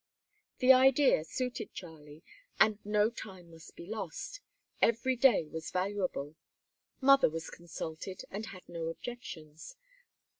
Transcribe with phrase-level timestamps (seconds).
[0.57, 2.23] The idea suited Charlie,
[2.59, 4.41] and no time must be lost.
[4.81, 6.33] Every day was valuable.
[6.99, 9.75] Mother was consulted, and had no objections.